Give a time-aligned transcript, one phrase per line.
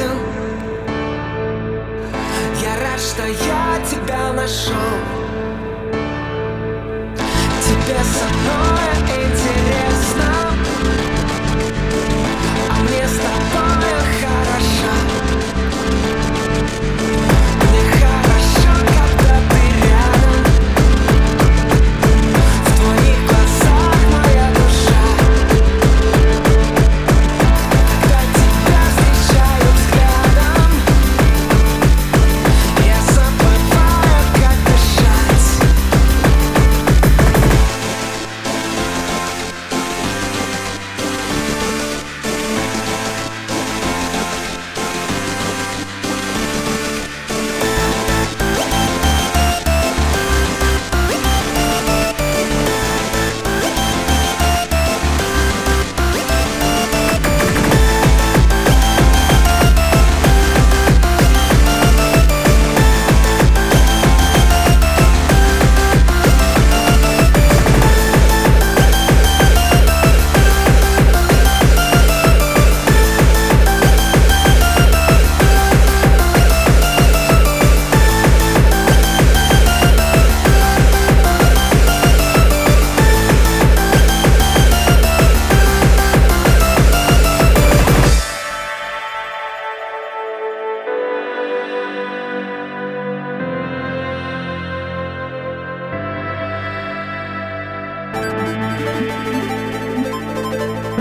[0.00, 0.18] свободен
[2.62, 4.74] Я рад, что я тебя нашел.
[7.62, 8.79] Тебе со мной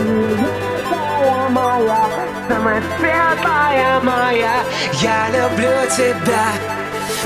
[0.10, 2.08] Моя, моя,
[2.48, 4.54] самая светлая моя
[4.94, 6.48] Я люблю тебя.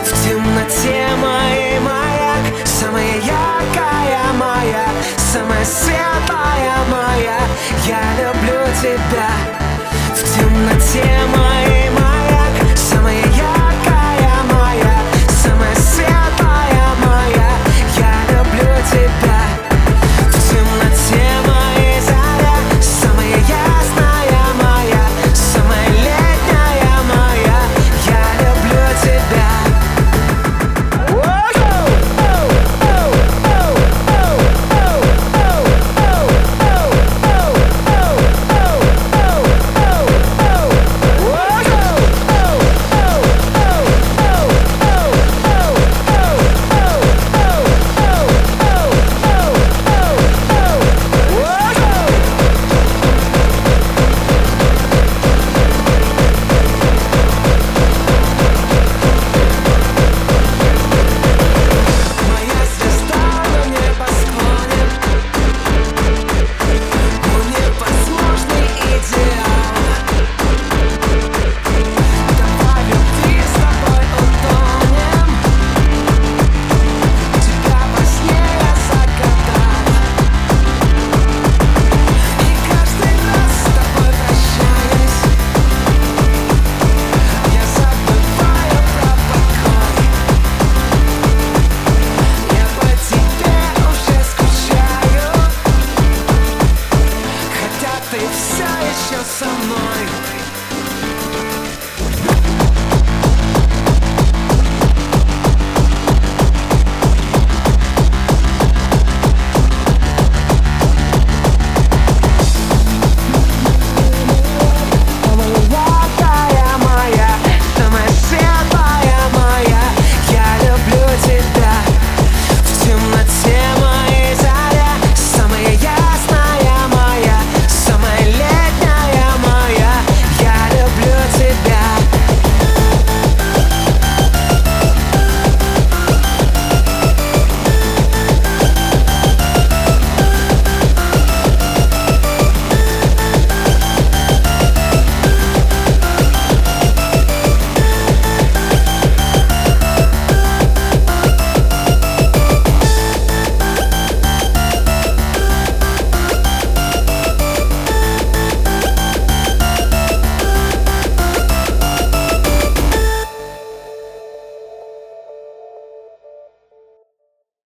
[0.04, 4.86] В темноте моей маяк Самая яркая моя
[5.32, 6.63] Самая светлая